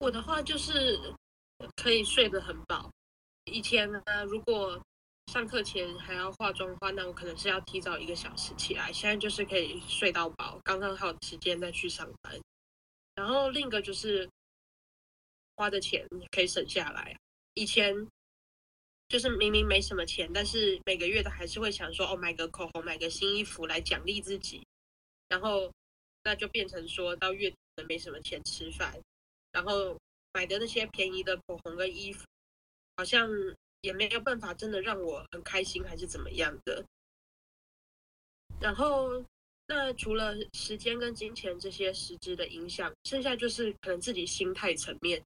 [0.00, 1.14] 我的话就是。
[1.76, 2.90] 可以睡得很饱。
[3.44, 4.80] 以前呢，如果
[5.32, 8.92] 上课前还要化妆的话，那我可能是要提早一个小时起来。
[8.92, 12.40] 现在就是可以睡到饱，刚刚好时间再去上班。
[13.14, 14.28] 然后另一个就是
[15.56, 17.16] 花的钱可以省下来。
[17.54, 17.94] 以前
[19.08, 24.66] 就是明明没什么钱，但是每个月都还是会想说，哦，买个口红，买个新衣服来奖励自己。
[25.28, 25.70] 然后
[26.22, 27.56] 那就变成说到月底
[27.88, 28.98] 没什么钱吃饭，
[29.52, 29.98] 然后。
[30.34, 32.24] 买的那些便宜的口红跟衣服，
[32.96, 33.30] 好像
[33.82, 36.84] 也没有办法真的让我很开心，还是怎么样的。
[38.60, 39.24] 然后，
[39.68, 45.22] 那除了时间跟金钱这些实质的影响，剩下就是可能自己心态层面。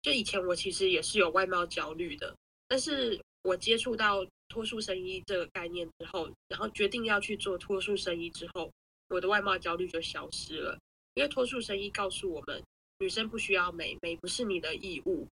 [0.00, 2.34] 就以前我其实也是有外貌焦虑的，
[2.66, 8.72] 但是我接触到脱束生意这个概念之后，然后决定要去做脱束生意之后，
[9.08, 10.78] 我的外貌焦虑就消失了，
[11.14, 12.62] 因为脱束生意告诉我们。
[12.98, 15.26] 女生不需要美，美不是你的义务。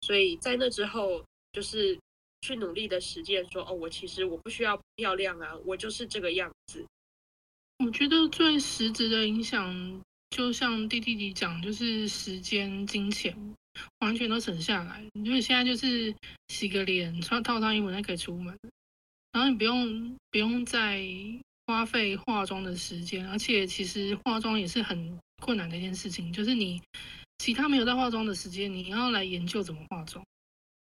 [0.00, 1.98] 所以在那之后，就是
[2.40, 6.84] 去努力的实践，说哦，我其实我不需要漂亮啊，我就是这个样子。
[7.78, 13.36] 我觉得最实质的影响，就像弟弟弟讲，就是时间、金钱
[14.00, 15.04] 完全都省下来。
[15.14, 16.14] 因为现在就是
[16.48, 18.58] 洗个脸、穿套上衣服就可以出门，
[19.32, 21.02] 然后你不用不用再
[21.66, 25.18] 花费化妆的时间，而且其实化妆也是很。
[25.42, 26.80] 困难的一件事情就是你
[27.38, 30.24] 其他没有在化妆的时间，你要来研究怎么化妆，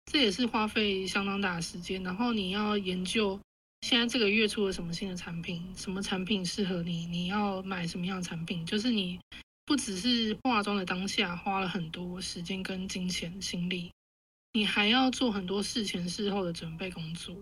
[0.06, 2.02] 这也是花费相当大的时间。
[2.02, 3.40] 然后你要研究
[3.80, 8.64] 现在这个月出了什么新的产品，什么产品适合你，你要买什么样的产品。
[8.64, 9.18] 就是你
[9.64, 13.90] 不只是化妆的当下花了很多时间跟金钱心力，
[14.52, 17.36] 你还要做很多事前事后的准备工作。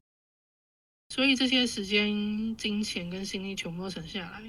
[1.09, 4.43] 所以这些时间、金钱跟心力全部都省下来。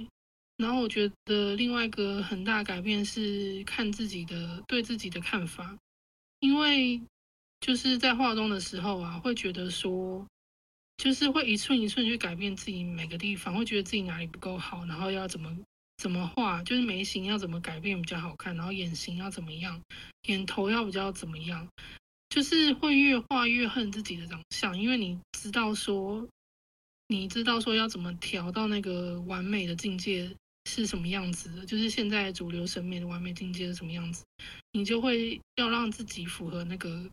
[0.61, 5.75] 然后我觉得另外一个很大改变是看自己的对自己的看法，
[6.39, 7.01] 因为
[7.59, 10.23] 就是在化妆的时候啊，会觉得说，
[10.97, 15.57] 就是会一寸一寸去改变自己每个地方，会觉得自己哪里不够好，然后要怎么
[15.97, 19.81] 怎么画，就是眉形要怎么改变比较好看，然后眼型要怎么样，
[20.27, 21.67] 眼头要比较怎么样，
[22.29, 26.27] 就是会越画越恨自己的长相，因为你知道说，
[27.07, 30.31] 你知道说要怎么调到那个完美的境界。
[30.73, 31.65] 是什么样子的？
[31.65, 34.23] 就是现在主流审美的完美境界是什么样子，
[34.71, 37.09] 你就会要让自己符合那个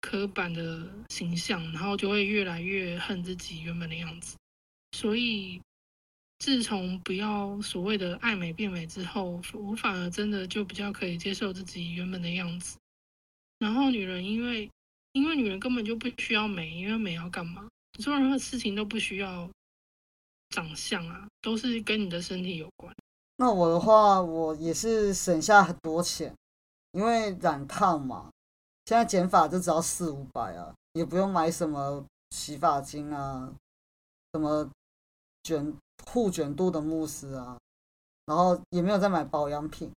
[0.00, 4.38] 刻板的形象，然后就会越来越恨自己原本的样子。
[4.92, 5.60] 所以，
[6.38, 12.78] 自从不要所谓的爱美变美之后，我反而真的就比较可以接受自己原本的样子。
[13.58, 14.70] 然后，女人因为
[15.12, 17.68] 因为女人根本就不需要美，因为美要干嘛？
[17.98, 19.50] 做任何事情都不需要。
[20.50, 22.92] 长相啊，都是跟你的身体有关。
[23.36, 26.34] 那我的话，我也是省下很多钱，
[26.90, 28.28] 因为染烫嘛。
[28.86, 33.48] 现在剪发就只要四五百啊，也不用买什么洗发精啊，
[34.32, 34.68] 什么
[35.44, 35.72] 卷
[36.10, 37.56] 护卷度的慕斯啊，
[38.24, 39.92] 然后也没有再买保养品，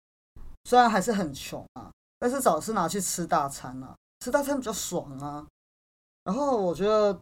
[0.66, 5.48] 虽然还是很穷啊，但是早是拿去吃大餐啊，吃大餐比较爽啊。
[6.26, 7.18] 然后我觉得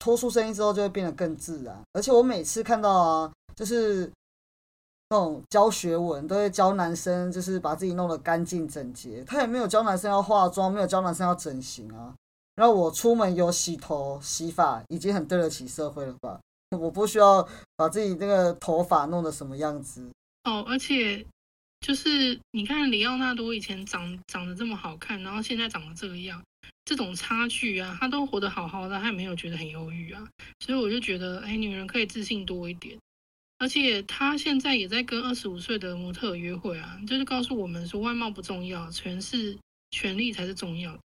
[0.00, 4.10] 脱出声音之后就会变得更自然，而且我每次看到啊，就是
[5.10, 12.12] 那种教学文都会教男生，就是把自己弄得干净整洁，他也没有教男生要化妆，没有教男生要整形啊。
[12.56, 16.40] 然后我出门有洗头、洗发，已经很对得起社会了吧？
[16.78, 20.08] 我不需要把自己那个头发弄得什么样子。
[20.44, 21.24] 哦，而且
[21.80, 26.42] 就是你看里奥纳多以前长长得这么好看，然后现在长得这个样，
[26.84, 30.26] 这种差距啊，他都活得好好的，他也没有觉得很忧郁啊。
[30.60, 32.98] 所以我就觉得，哎，女人可以自信多一点。
[33.58, 39.58] 而且他现在也在跟二十五岁的模特约会啊，就是告诉我们说，外貌不重要，全是
[39.90, 40.98] 权力才是重要。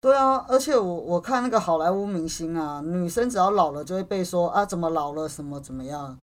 [0.00, 6.18] 对啊，而且我我看那个好莱坞明星啊，女生只要老了就会被说啊怎么老了什么怎么样，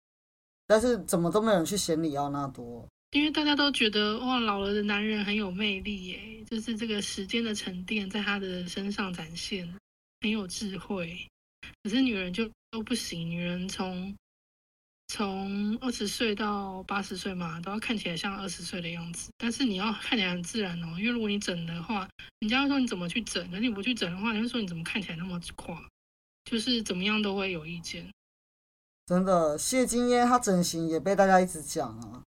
[0.66, 9.72] 但是怎么都没有人去嫌里奥纳多，因为大家都觉得哇老了的男人很有魅力耶，就是这个时间的沉淀在他的身上展现，
[10.20, 11.16] 很有智慧。
[11.84, 14.14] 可是女人就都不行，女人从。
[15.08, 19.30] 从二十岁到八十岁嘛，都要看起来像二十岁的样子。
[19.36, 25.78] 但是你要看起来很自然哦，因为如果你整的话，人家说你怎么去整，可是你不去整的话，人家说你怎么看起来那么垮，
[26.46, 28.10] 就是怎么样都会有意见。
[29.04, 32.22] 真的，谢金燕她整形也被大家一直讲啊。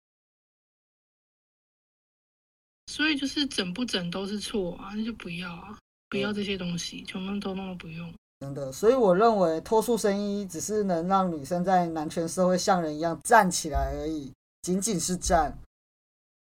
[2.87, 8.13] 所以就是整不整都是错啊，那就不要啊，不要这些东西，全部都那么不用。
[8.41, 15.57] 真的，所以我认为脱束生衣只是能让女生在男权社会像人一样站起来而已，仅仅是站。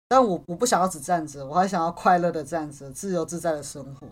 [0.06, 4.06] 但我我不想要只站着，我还想要快乐的站着，自由自在的生活。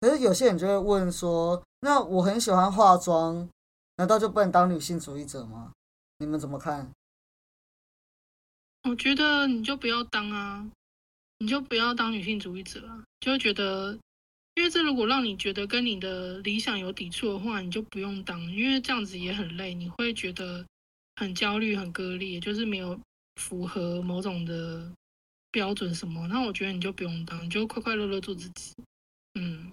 [0.00, 3.48] 可是有些人就会问说：“那我很喜欢化妆，
[3.96, 5.72] 难道就不能当女性主义者吗？”
[6.18, 6.90] 你们怎么看？
[8.88, 10.70] 我觉得你就不要当啊，
[11.38, 13.98] 你就不要当女性主义者啊，就觉得。
[14.58, 20.64] 因为这如果让你觉得跟你的理想有抵触的话，你就不用当，因为这样子也很累，你会觉得
[21.16, 22.98] 很焦虑、很割裂，就是没有
[23.34, 24.90] 符合某种的
[25.50, 26.26] 标准什么。
[26.28, 28.72] 那我觉得你就不用当，你就快快乐乐做自己。
[29.34, 29.72] 嗯。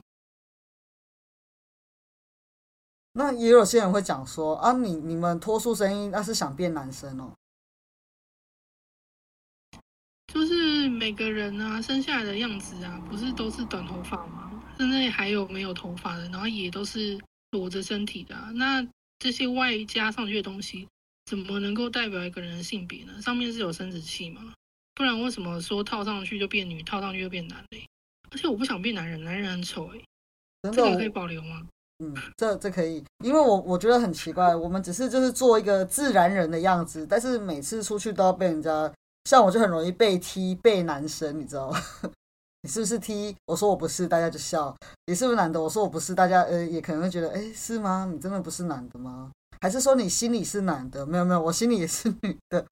[3.13, 7.33] 那也有些人会讲说啊，你你们脱束声音那是想变男生哦。
[10.33, 14.49] 就是每个人啊，生下来的样子啊，不是都是短头发吗？
[14.79, 17.19] 甚至还有没有头发的，然后也都是
[17.51, 18.35] 裸着身体的。
[18.55, 18.83] 那
[19.19, 20.87] 这些外加上去的东西，
[21.27, 23.21] 怎么能够代表一个人的性别呢？
[23.21, 24.41] 上面是有生殖器吗？
[24.95, 27.85] 不然为什么说套上去就变女，套上去就变男嘞？
[28.31, 30.01] 而且我不想变男人，男人很丑哎。
[30.71, 31.61] 这个可以保留吗？
[31.99, 38.91] 嗯，这这可以，因为我我觉得很奇怪，我们只是就是做一个自然人的样子，但是每次出去都要被人家，
[39.25, 41.79] 像我就很容易被踢被男生，你知道吗？
[42.61, 43.35] 你是不是 T？
[43.45, 44.75] 我说我不是，大家就笑。
[45.05, 45.61] 你是不是男的？
[45.61, 48.09] 我说我不是，大家呃也可能会觉得，哎，是吗？
[48.11, 49.31] 你真的不是男的吗？
[49.59, 51.05] 还是说你心里是男的？
[51.05, 52.65] 没有没有，我心里也是女的。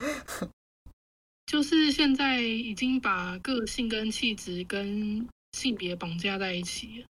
[1.45, 7.05] 就是现在已经把个性跟气质跟性别绑架在一起，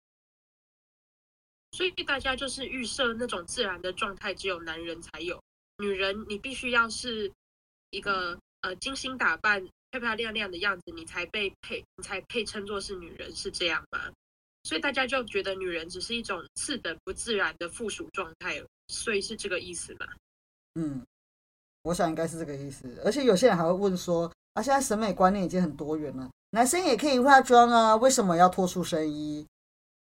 [1.73, 5.41] 所以大家就是预设那种自然的状态只有男人才有，
[5.79, 7.33] 女人你必须要是
[7.91, 9.67] 一个呃精心打扮。
[9.93, 14.13] 漂漂亮亮的样子，你才被配，你才配称作是女人，是这样吗？
[14.65, 20.07] 所以大家就觉得女人只是一种次等不自然的附属状态，所以是这个意思吗？
[20.75, 21.07] 嗯，
[21.83, 23.01] 我想应该是这个意思。
[23.05, 29.47] 而且有些人还会问说，啊，现在审美观念已经很多元了，男生也可以化妆啊，为什么要脱出身衣？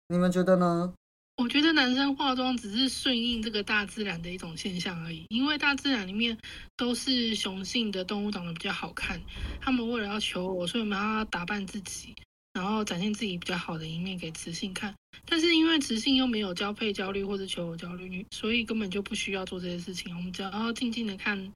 [0.09, 0.93] 你们觉得呢？
[1.39, 6.37] 我觉得男生化妆只是顺应这个大自然的一种现象而已，因为大自然里面
[6.77, 9.21] 都是雄性的动物长得比较好看，
[9.61, 12.13] 他们为了要求我，所以我们要打扮自己，
[12.53, 14.93] 然后展现自己比较好的一面给雌性看。
[15.27, 21.53] 但是因为雌性又没有交配焦虑或者求偶焦虑，所以根本就不需要做这些事情，我们只要静静的看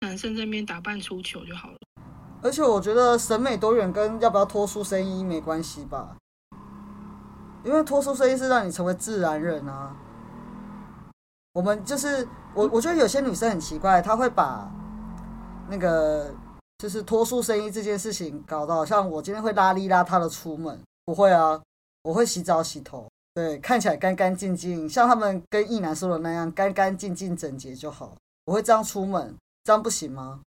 [0.00, 1.78] 男生这边打扮出糗就好了。
[2.42, 6.16] 而且我觉得审美多元跟要不要脱出声音没关系吧。
[7.64, 9.96] 因为脱出声音是让你成为自然人啊。
[11.52, 14.70] 我们就是我，我觉得有些女生很奇怪，她会把
[15.68, 16.32] 那个
[16.78, 21.60] 就是脱出声音这件事情搞到像我今天会邋里邋遢的出门，不会啊，
[22.02, 28.16] 我会洗澡洗头，对，看起来干干净净，像他们跟易男说的那样干干净净整洁就好。
[28.44, 30.40] 我会这样出门，这样不行吗？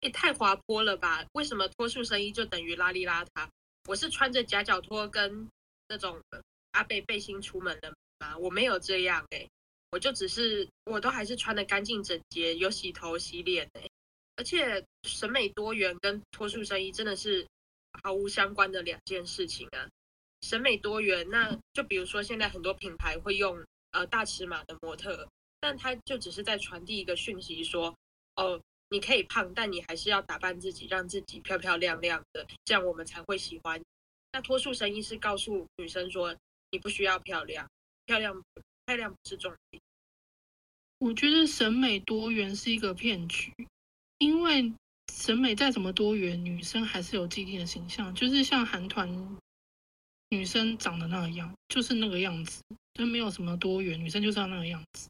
[0.00, 1.24] 也太滑坡了吧？
[1.32, 3.46] 为什么脱出声音就等于邋里邋遢？
[3.88, 5.48] 我是穿着夹脚拖跟
[5.88, 6.16] 那种。
[6.74, 8.36] 阿贝背心出门了，吗？
[8.38, 9.48] 我没有这样哎、
[9.90, 13.88] 我就只是我都还是穿的干净整洁，有洗头洗脸哎、
[14.36, 17.46] 而且审美多元跟脱束生衣真的是
[18.02, 19.88] 毫无相关的两件事情啊。
[20.42, 25.26] 审美多元，那就比如说现在很多品牌会用呃大尺码的模特，
[25.60, 27.96] 但它就只是在传递一个讯息说，
[28.36, 28.60] 哦，
[28.90, 33.80] 你可以胖，但你还是要打扮自己，让自己漂漂亮亮的，这样我们才会喜欢。
[34.32, 36.36] 那脱束生衣是告诉女生说，
[36.74, 37.70] 你不需要漂亮，
[38.04, 38.42] 漂亮
[38.84, 39.80] 漂亮不是重点。
[40.98, 43.52] 我觉得审美多元是一个骗局，
[44.18, 44.72] 因为
[45.12, 49.38] 审美再怎么多元，女生还是有既定的形象，就是像韩团
[50.30, 52.60] 女生长得那样，就是那个样子，
[52.94, 55.08] 就没有什么多元，女生就是要那个样子。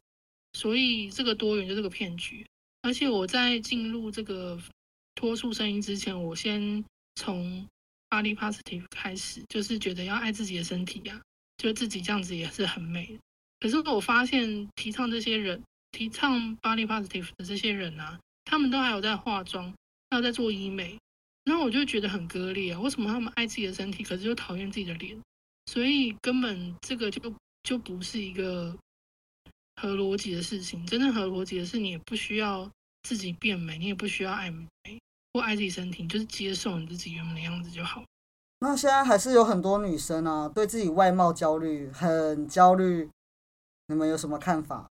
[0.53, 2.45] 所以这个多元就是个骗局。
[2.83, 4.61] 而且我在进入这个
[5.15, 7.67] 脱束声音之前，我先从
[8.07, 11.19] body positive 开始，就是觉得要爱自己的身体呀
[11.57, 13.19] 就自己这样子也是很美。
[13.59, 19.73] 可是我发现提倡这些人，提倡 body positive 的这些人啊，他们都还有在化妆，
[20.09, 20.99] 还有在做医美，
[21.45, 22.79] 然后我就觉得很割裂啊！
[22.79, 25.17] 为什么他们爱自己的身体，可是又讨厌自己的脸？
[25.67, 28.77] 所以根本这个就就不是一个
[29.77, 30.85] 合逻辑的事情。
[30.85, 32.69] 真正合逻辑的是，你也不需要
[33.03, 34.67] 自己变美，你也不需要爱美
[35.33, 38.03] 或爱自己身体，就是接受你自己原本的样子就好。
[38.59, 43.09] 那现在还是有很多女生啊，对自己外貌焦虑，很焦虑。
[43.87, 44.89] 你们有什么看法？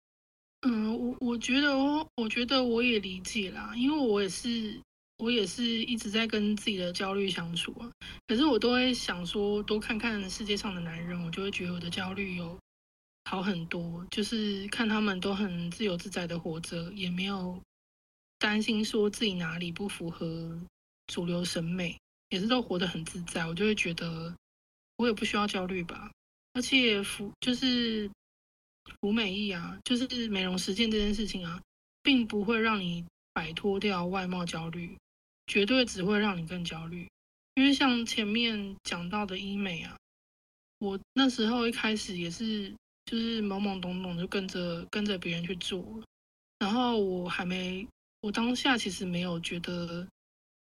[0.67, 4.79] 嗯，我我觉得我我觉得我也理解啦，因为我也是
[5.17, 7.91] 我也是一直在跟自己的焦虑相处啊。
[8.27, 12.59] 可是我都会想说，多看看世界上的男人，我就会觉得我的焦虑有
[13.25, 14.05] 好很多。
[14.11, 17.59] 就是看他们都很自由自在的活着，也没有
[18.39, 20.61] 担心说自己哪里不符合
[21.07, 21.99] 主流审美，
[22.33, 23.47] 也是都活得很自在。
[23.47, 24.35] 我就会觉得
[24.97, 26.11] 我也不需要焦虑吧。
[26.55, 28.11] 而且服就是
[29.01, 31.61] 服美役啊，就是美容实践这件事情啊，
[32.03, 34.97] 并不会让你摆脱掉外貌焦虑，
[35.47, 37.07] 绝对只会让你更焦虑。
[37.55, 39.95] 因为像前面讲到的医美啊，
[40.79, 46.03] 我那时候一开始也是就是懵懵懂懂就跟着跟着别人去做，
[46.59, 47.87] 然后我还没，
[48.21, 50.07] 我当下其实没有觉得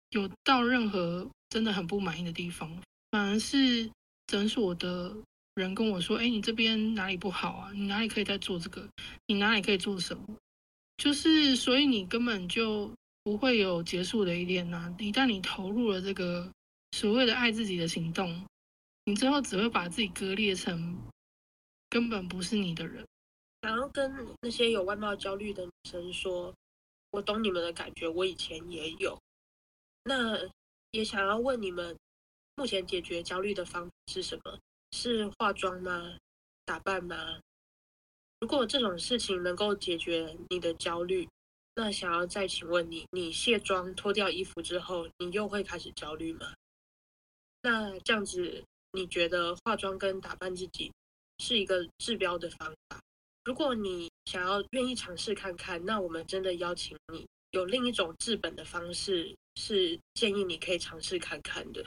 [0.10, 2.70] 有到任何真的很不满意的地方，
[3.12, 3.90] 反而是
[4.28, 5.16] 诊所的
[5.56, 7.72] 人跟我说：“哎，你这边哪里不好啊？
[7.74, 8.88] 你哪里可以再做这个？
[9.28, 10.24] 你哪里可以做什么？”
[10.98, 12.92] 就是所以你根本就
[13.24, 16.52] 不会有结束的一天呐、一旦你投入了这个
[16.92, 18.46] 所谓的爱自己的行动，
[19.04, 20.98] 你最后只会把自己割裂成
[21.90, 23.06] 根本不是你的人。
[23.64, 26.54] 想要跟那些有外貌焦虑的女生说，
[27.12, 29.20] 我懂你们的感觉，我以前也有。
[30.04, 30.38] 那
[30.96, 31.94] 也想要问你们，
[32.56, 34.58] 目前解决焦虑的方法是什么？
[34.94, 36.18] 是化妆吗？
[36.64, 37.38] 打扮吗？
[38.40, 41.28] 如果这种事情能够解决你的焦虑，
[41.76, 46.54] 那想要再请问你，你卸妆脱掉衣服之后，你又会开始焦虑吗？
[47.62, 50.90] 那这样子，你觉得化妆跟打扮自己
[51.40, 53.02] 是一个治标的方法？
[53.44, 57.28] 如果你想要愿意尝试看看，那我们真的邀请你。
[57.56, 61.84] 有另一种治本的方式，是建议你可以尝试看看的。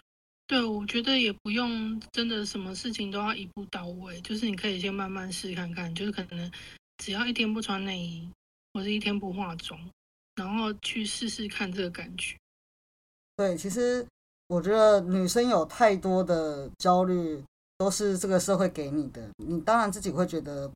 [0.47, 6.51] 对，我觉得也不用真的什么事情都要一步到位，就是你可以先慢慢试看看，就是可能
[6.97, 8.27] 只要一天不穿内衣，
[8.73, 9.79] 或者一天不化妆，
[10.37, 12.35] 然后去试试看这个感觉。
[13.37, 14.07] 对，其实
[14.47, 17.45] 我觉得女生有太多的焦虑，
[17.77, 19.29] 都是这个社会给你的。
[19.37, 20.73] 你当然自己会觉得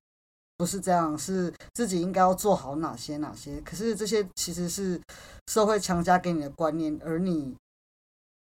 [0.63, 3.61] 不是这样，是自己应该要做好哪些哪些。
[3.63, 5.01] 可是这些其实是
[5.49, 7.53] 社会强加给你的观念，而你，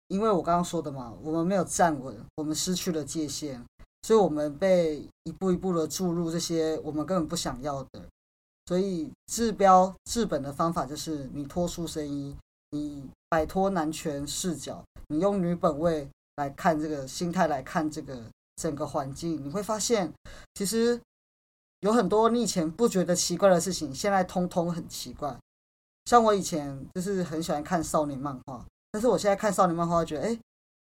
[0.08, 3.64] 因为我刚刚说的嘛，我们没有站稳，我们失去了界限，
[4.02, 8.02] 所以我们被一步一步的注入这些我们根本不想要的。
[8.66, 12.36] 所以治标治本的方法就是你脱束身衣，
[12.70, 16.08] 你摆脱男权视角，你用女本位
[16.38, 18.20] 来看这个心态来看这个
[18.56, 20.12] 整个环境，你会发现
[20.54, 21.00] 其实
[21.80, 25.36] 有很多你以前不觉得奇怪的事情，现在通通很奇怪。
[26.06, 30.38] 像我以前就是很喜欢看少年漫画，但是我现在看少年漫画，觉得哎，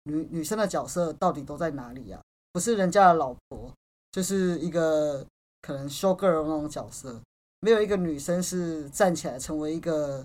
[0.05, 2.21] 女女生的角色到底都在哪里呀、
[2.53, 3.73] 不是人家的老婆，
[4.13, 5.27] 就是一个
[5.63, 7.21] 可能 show girl 那种角色，
[7.61, 10.25] 没有一个女生是站起来成为一个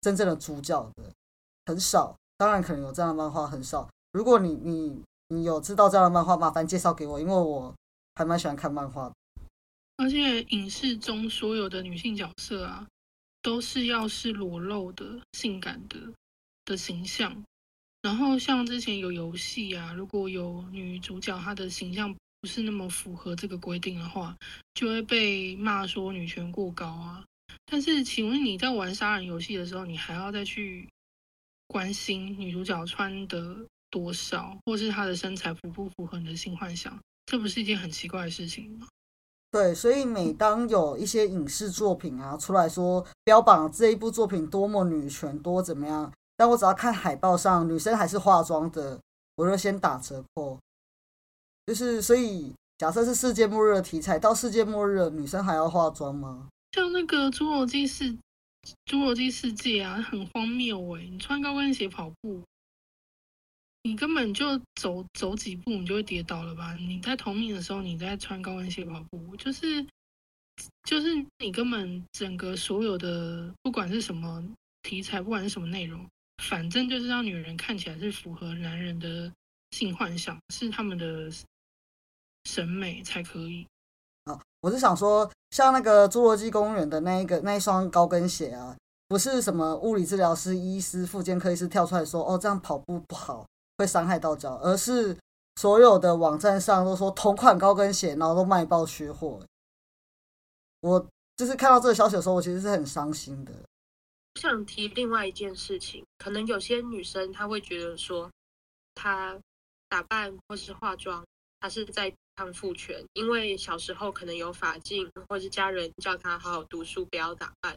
[0.00, 1.02] 真正的主角的，
[1.66, 2.14] 很少。
[2.38, 3.88] 当然可能有这样的漫画，很少。
[4.12, 7.74] 如果你你你有知道这样的漫画，麻烦介绍给我，因为我
[8.14, 9.14] 还蛮喜欢看漫画的。
[9.96, 12.86] 而且影视中所有的女性角色啊，
[13.40, 15.98] 都是要是裸露的、性感的
[16.64, 17.44] 的形象。
[18.00, 24.36] 然后像之前有游戏啊，如果有女主角她的形象不是那么符合这个规定的话，
[24.74, 27.24] 就会被骂说女权过高啊。
[27.66, 30.88] 但是，请问你在玩杀人游戏的时候，你还要再去
[31.68, 33.56] 关心女主角穿的
[33.88, 36.98] 多少，或是她的身材符不符合你的性幻想？
[37.26, 38.88] 这不是一件很奇怪的事情吗？
[39.52, 48.98] 对，所以每当有一些影视作品啊出来说标榜这一部作品多么女权多怎么样，但我只要看海报上女生还是化妆的，
[49.36, 50.58] 我就先打折扣。
[51.66, 56.48] 就是所以，假设是世界末日的题材，到世界末日了，女生还要化妆吗？
[56.72, 58.10] 像那个侏罗纪世
[58.86, 61.06] 侏罗纪世界啊，很荒谬哎！
[61.10, 62.40] 你穿高跟鞋跑步。
[63.84, 66.74] 你根本就走走几步，你就会跌倒了吧？
[66.76, 69.84] 你在同龄的时候，你在穿高跟鞋跑步，就是
[70.84, 71.08] 就是
[71.38, 74.44] 你根本整个所有的不管是什么
[74.82, 76.06] 题材，不管是什么内容，
[76.44, 79.32] 反正就是让女人看起来是符合男人的
[79.72, 81.28] 性幻想，是他们的
[82.44, 83.66] 审美才可以。
[84.24, 88.76] 啊，我是想说，像那个侏罗纪公园的那一个那一双高跟鞋啊，
[89.08, 93.44] 不是什么物理治疗师、医师、复健科医师跳出来说，哦，这样跑步不好。
[93.82, 95.16] 会伤害到脚，而是
[95.56, 99.40] 所有的网站上都说同款高跟鞋，然后都卖爆缺货。
[100.80, 101.04] 我
[101.36, 103.52] 就是看到这个消息的时候，我其实是很伤心的。
[104.34, 108.30] 我想提另外一件事情，可能有些女生她会觉得说，
[108.94, 109.38] 她
[109.88, 111.24] 打扮或是化妆，
[111.60, 117.76] 她是在抗父权，因为小时候可能有法镜，或是家人叫她好好读书，不要打扮，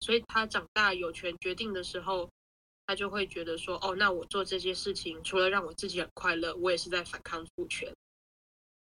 [0.00, 2.30] 所以她长大有权决定的时候。
[2.86, 7.92] 他就会觉得说，哦，那我做这些事情，除了让我自己很快乐，我也是在反抗父权。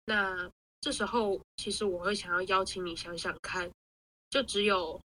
[0.04, 3.70] 那这时候，其实我会想要邀请你想想看，
[4.30, 5.00] 就只有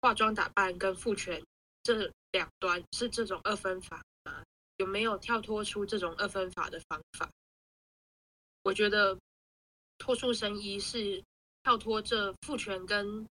[0.00, 1.42] 化妆打扮跟父权
[1.82, 4.44] 这两端是这种二分法吗？
[4.76, 7.30] 有没有跳脱出这种二分法的方法？
[8.62, 9.18] 我觉得
[9.98, 11.22] 脱束生衣是
[11.62, 13.26] 跳脱这父权跟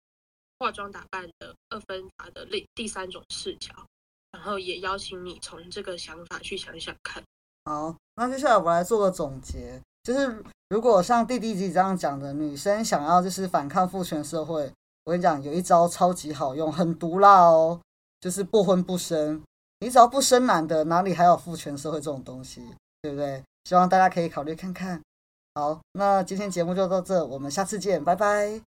[0.57, 3.85] 化妆打扮的二分法的另第三种视角。
[4.31, 7.21] 然后也邀请你从这个想法去想想看。
[7.65, 14.71] 好，那接下来我来做个总结，就是如果像弟弟集这样讲的，女生想要就是反抗父权社会，
[15.03, 17.79] 我跟你讲，有一招超级好用，很毒辣哦，
[18.19, 19.41] 就是不婚不生。
[19.79, 22.61] 你只要不生男的，哪里还有父权社会这种东西，
[23.01, 23.43] 对不对？
[23.65, 25.01] 希望大家可以考虑看看。
[25.55, 28.61] 好，那今天节目就到这，我们下次见，拜拜，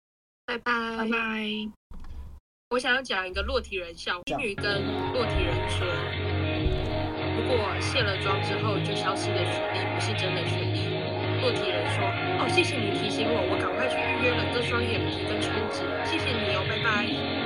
[0.45, 1.84] 拜拜，拜拜。
[2.71, 4.21] 我想要讲一个落体人笑。
[4.25, 5.87] 金鱼跟落体人说
[7.37, 10.81] ：“如果卸了妆之后就消失的雪莉，不是真的雪莉。”
[11.43, 12.05] 落体人说
[12.41, 15.85] ：“哦，谢谢你提醒我，我赶快去预约了割双眼皮跟全脂。
[16.05, 17.44] 谢谢你哦，拜拜。”